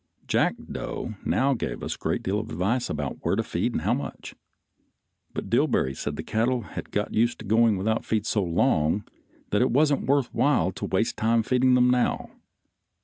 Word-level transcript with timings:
Jackdo 0.27 1.15
now 1.27 1.53
gave 1.53 1.83
us 1.83 1.93
a 1.93 1.97
great 1.99 2.23
deal 2.23 2.39
of 2.39 2.49
advice 2.49 2.89
about 2.89 3.19
where 3.21 3.35
to 3.35 3.43
feed 3.43 3.73
and 3.73 3.81
how 3.81 3.93
much, 3.93 4.33
but 5.31 5.47
Dillbery 5.47 5.95
said 5.95 6.15
the 6.15 6.23
cattle 6.23 6.61
had 6.61 6.89
got 6.89 7.13
used 7.13 7.37
to 7.37 7.45
going 7.45 7.77
without 7.77 8.03
feed 8.03 8.25
so 8.25 8.41
long 8.41 9.03
that 9.51 9.61
it 9.61 9.69
wasn't 9.69 10.07
worth 10.07 10.33
while 10.33 10.71
to 10.71 10.85
waste 10.85 11.17
time 11.17 11.43
feeding 11.43 11.75
them 11.75 11.91
now. 11.91 12.31